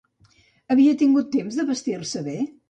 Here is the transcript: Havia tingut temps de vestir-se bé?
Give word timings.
Havia 0.75 0.95
tingut 1.01 1.29
temps 1.35 1.61
de 1.61 1.67
vestir-se 1.69 2.25
bé? 2.31 2.37